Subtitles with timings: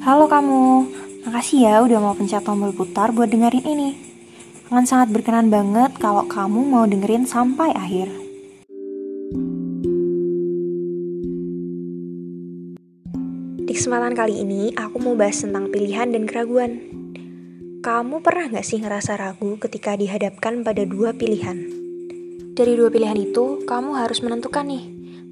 [0.00, 0.88] Halo kamu,
[1.28, 3.90] makasih ya udah mau pencet tombol putar buat dengerin ini.
[4.72, 8.08] Akan sangat berkenan banget kalau kamu mau dengerin sampai akhir.
[13.60, 16.80] Di kesempatan kali ini, aku mau bahas tentang pilihan dan keraguan.
[17.84, 21.60] Kamu pernah gak sih ngerasa ragu ketika dihadapkan pada dua pilihan?
[22.56, 24.84] Dari dua pilihan itu, kamu harus menentukan nih,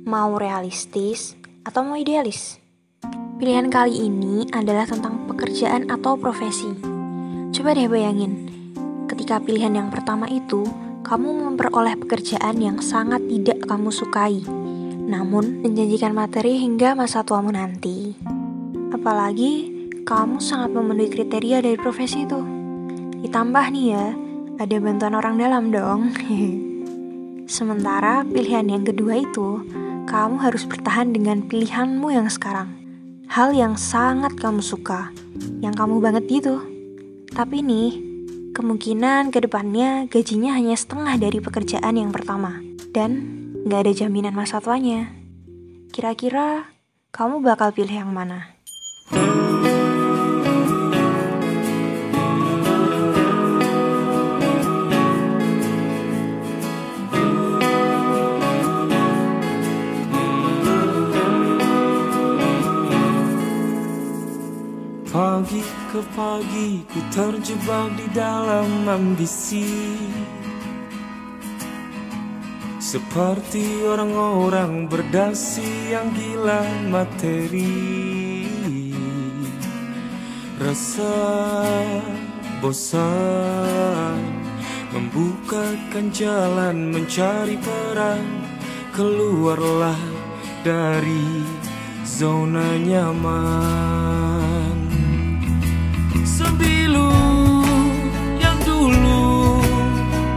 [0.05, 2.68] mau realistis atau mau idealis.
[3.39, 6.75] Pilihan kali ini adalah tentang pekerjaan atau profesi.
[7.55, 8.51] Coba deh bayangin,
[9.07, 10.67] ketika pilihan yang pertama itu,
[11.07, 14.43] kamu memperoleh pekerjaan yang sangat tidak kamu sukai,
[15.07, 18.19] namun menjanjikan materi hingga masa tuamu nanti.
[18.91, 19.71] Apalagi,
[20.03, 22.43] kamu sangat memenuhi kriteria dari profesi itu.
[23.23, 24.07] Ditambah nih ya,
[24.59, 26.11] ada bantuan orang dalam dong.
[27.47, 29.63] Sementara pilihan yang kedua itu,
[30.11, 32.88] kamu harus bertahan dengan pilihanmu yang sekarang
[33.29, 35.13] hal yang sangat kamu suka,
[35.61, 36.65] yang kamu banget gitu.
[37.29, 37.91] Tapi nih,
[38.57, 42.59] kemungkinan ke depannya gajinya hanya setengah dari pekerjaan yang pertama,
[42.97, 43.21] dan
[43.69, 45.13] nggak ada jaminan masa tuanya.
[45.93, 46.73] Kira-kira
[47.13, 48.57] kamu bakal pilih yang mana?
[66.39, 69.99] Ke pagi ku terjebak di dalam ambisi.
[72.79, 76.63] Seperti orang-orang berdasi yang gila
[76.95, 78.47] materi.
[80.63, 81.15] Rasa
[82.63, 84.23] bosan
[84.95, 88.47] Membukakan jalan mencari peran.
[88.95, 89.99] Keluarlah
[90.63, 91.43] dari
[92.07, 94.18] zona nyaman
[96.39, 97.11] Sembilu
[98.39, 99.59] yang dulu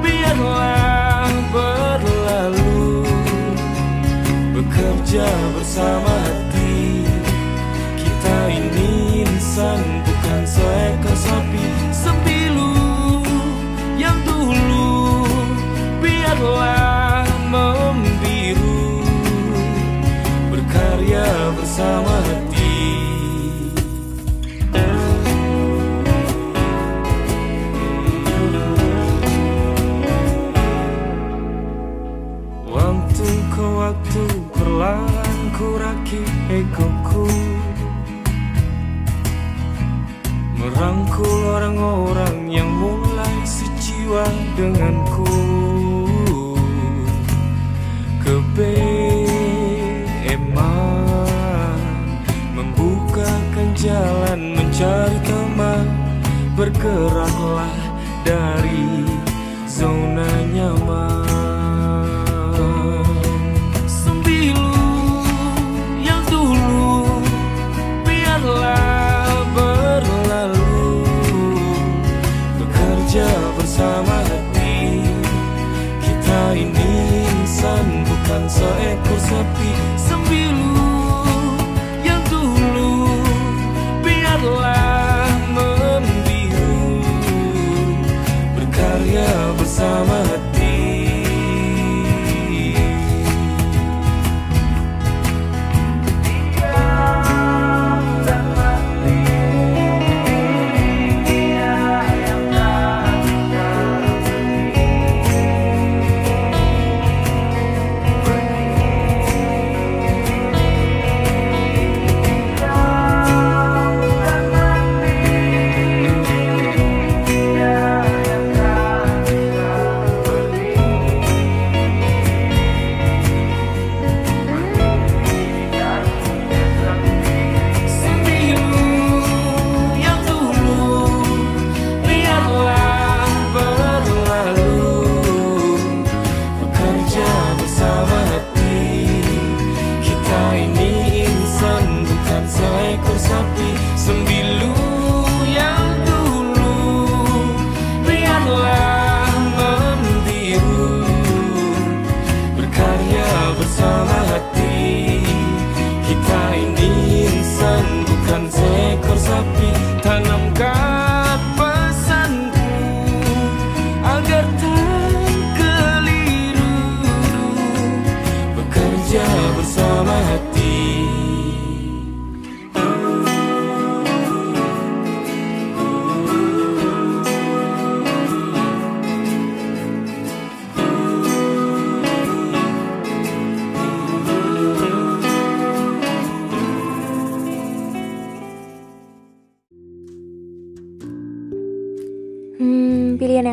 [0.02, 3.06] biarlah berlalu.
[4.50, 7.06] Bekerja bersama hati
[8.02, 11.66] Kita ini insan bukan seekor sapi.
[11.94, 12.74] Sembilu
[13.94, 15.30] yang dulu
[16.02, 19.06] biarlah membiru.
[20.50, 22.31] Berkarya bersama hati
[36.72, 37.28] egoku
[40.56, 45.26] Merangkul orang-orang yang mulai sejiwa denganku.
[48.22, 48.62] Kebeeman
[52.54, 55.90] Membukakan jalan mencari teman.
[56.54, 57.74] Bergeraklah
[58.22, 59.02] dari
[59.66, 61.41] zona nyaman
[78.32, 79.70] insan bukan seekor sapi
[80.00, 80.41] Sembilu yang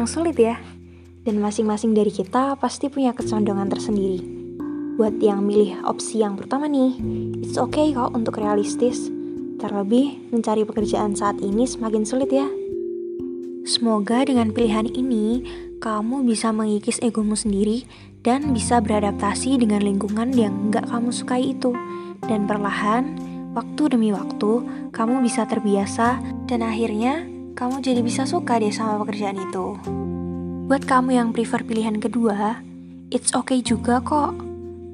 [0.08, 0.56] sulit ya.
[1.28, 4.24] Dan masing-masing dari kita pasti punya kecondongan tersendiri.
[4.96, 6.96] Buat yang milih opsi yang pertama nih,
[7.44, 9.12] it's okay kok untuk realistis.
[9.60, 12.48] Terlebih, mencari pekerjaan saat ini semakin sulit ya.
[13.68, 15.44] Semoga dengan pilihan ini,
[15.78, 17.84] kamu bisa mengikis egomu sendiri
[18.26, 21.76] dan bisa beradaptasi dengan lingkungan yang gak kamu sukai itu.
[22.24, 23.14] Dan perlahan,
[23.54, 26.18] waktu demi waktu, kamu bisa terbiasa
[26.50, 29.74] dan akhirnya kamu jadi bisa suka deh sama pekerjaan itu.
[30.70, 32.62] Buat kamu yang prefer pilihan kedua,
[33.10, 34.38] it's okay juga kok.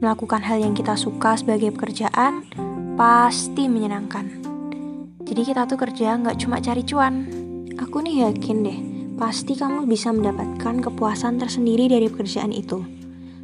[0.01, 2.49] Melakukan hal yang kita suka sebagai pekerjaan
[2.97, 4.41] pasti menyenangkan.
[5.29, 7.29] Jadi kita tuh kerja nggak cuma cari cuan.
[7.77, 8.79] Aku nih yakin deh,
[9.21, 12.81] pasti kamu bisa mendapatkan kepuasan tersendiri dari pekerjaan itu.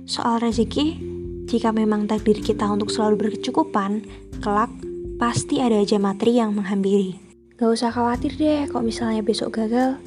[0.08, 0.96] Soal rezeki,
[1.44, 4.00] jika memang takdir kita untuk selalu berkecukupan,
[4.40, 4.72] kelak
[5.20, 7.29] pasti ada aja materi yang menghampiri.
[7.60, 10.00] Gak usah khawatir deh kalau misalnya besok gagal,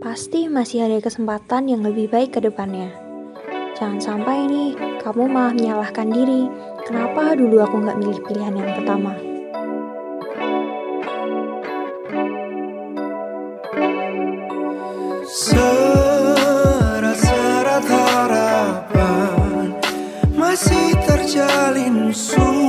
[0.00, 2.88] pasti masih ada kesempatan yang lebih baik ke depannya.
[3.76, 4.72] Jangan sampai nih,
[5.04, 6.48] kamu malah menyalahkan diri.
[6.88, 9.12] Kenapa dulu aku nggak milih pilihan yang pertama?
[15.28, 16.24] Serat-serat
[17.92, 19.76] harapan
[20.32, 22.65] Masih terjalin Suaramu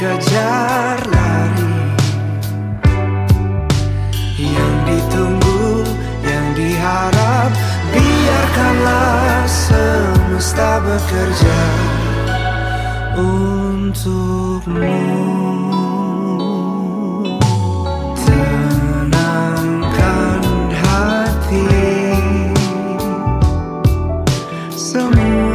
[0.00, 1.92] dikejar lari,
[4.40, 5.84] yang ditunggu,
[6.24, 7.52] yang diharap,
[7.92, 11.60] biarkanlah semesta bekerja
[13.20, 15.04] untukmu.
[18.24, 19.52] Tenangkan
[20.80, 21.68] hati
[24.72, 25.49] Semua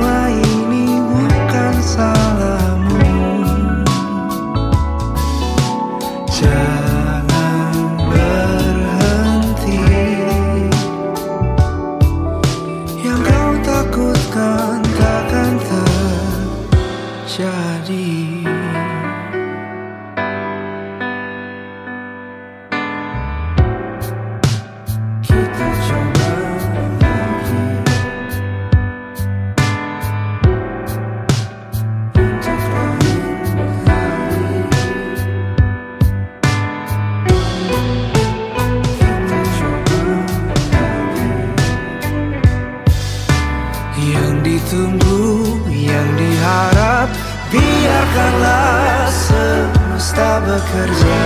[50.66, 51.22] bekerja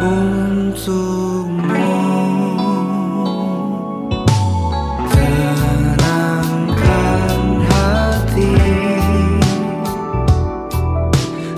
[0.00, 1.92] untukmu.
[5.12, 6.56] Tenangkan
[7.68, 8.56] hati.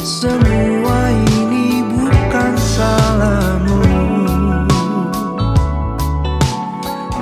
[0.03, 3.87] Semua ini bukan salahmu.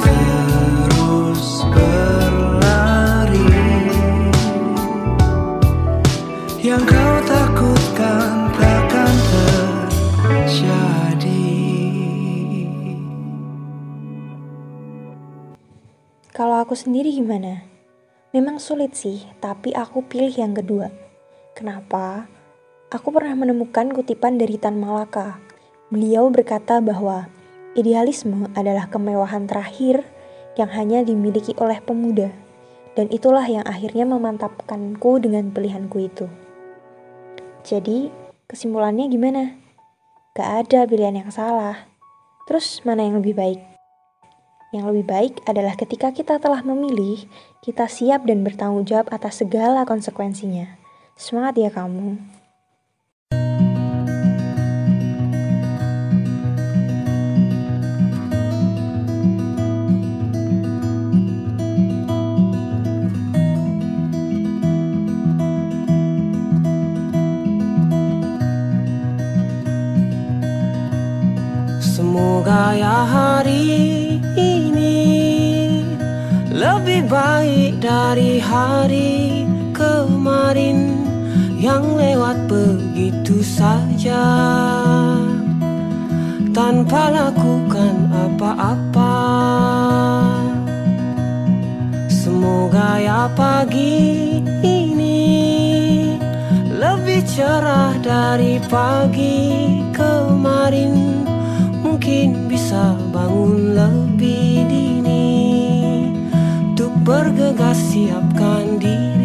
[0.00, 3.52] Terus berlari.
[6.64, 7.11] Yang kau
[16.72, 17.68] aku sendiri gimana?
[18.32, 20.88] Memang sulit sih, tapi aku pilih yang kedua.
[21.52, 22.24] Kenapa?
[22.88, 25.36] Aku pernah menemukan kutipan dari Tan Malaka.
[25.92, 27.28] Beliau berkata bahwa
[27.76, 30.00] idealisme adalah kemewahan terakhir
[30.56, 32.32] yang hanya dimiliki oleh pemuda.
[32.96, 36.24] Dan itulah yang akhirnya memantapkanku dengan pilihanku itu.
[37.68, 38.08] Jadi,
[38.48, 39.60] kesimpulannya gimana?
[40.32, 41.84] Gak ada pilihan yang salah.
[42.48, 43.71] Terus mana yang lebih baik?
[44.72, 47.28] Yang lebih baik adalah ketika kita telah memilih,
[47.60, 50.80] kita siap dan bertanggung jawab atas segala konsekuensinya.
[51.12, 52.41] Semangat ya kamu.
[81.62, 84.18] Yang lewat begitu saja
[86.50, 89.14] tanpa lakukan apa-apa.
[92.10, 95.38] Semoga ya pagi ini
[96.82, 101.22] lebih cerah dari pagi kemarin.
[101.78, 105.30] Mungkin bisa bangun lebih dini
[106.74, 109.21] untuk bergegas siapkan diri.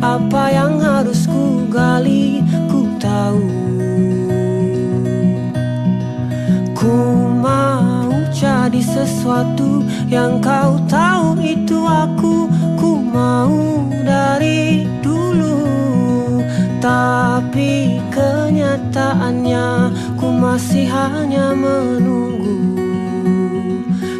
[0.00, 3.46] Apa yang harus ku gali, ku tahu.
[6.74, 6.96] Ku
[7.38, 12.48] mau jadi sesuatu yang kau tahu itu aku,
[12.80, 15.60] ku mau dari dulu.
[16.80, 22.56] Tapi kenyataannya ku masih hanya menunggu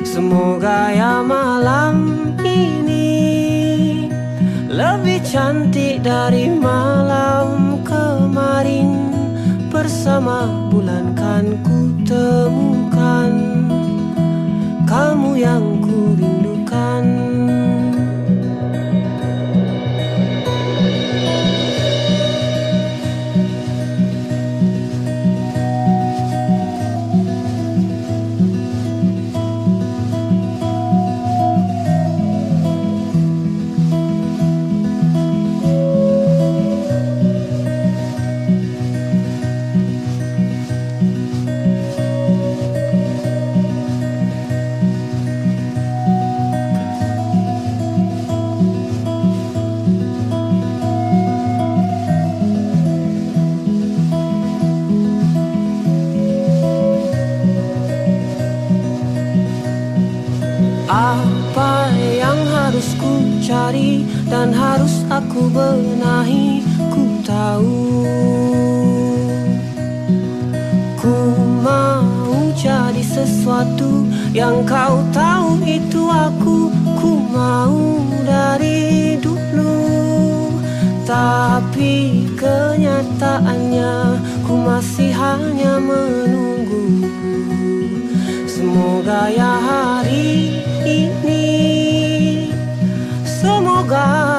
[0.04, 3.08] Semoga ya malam ini
[4.68, 9.14] Lebih cantik dari malam kemarin.
[9.70, 13.30] Bersama bulan kan ku temukan
[14.82, 16.49] Kamu yang ku rindukan
[65.40, 66.60] aku benahi
[66.92, 68.04] Ku tahu.
[71.00, 71.16] Ku
[71.64, 74.04] mau jadi sesuatu
[74.36, 76.68] yang kau tahu itu aku.
[77.00, 79.80] Ku mau dari dulu.
[81.08, 86.84] Tapi kenyataannya ku masih hanya menunggu.
[88.44, 91.48] Semoga ya hari ini
[93.24, 94.29] Semoga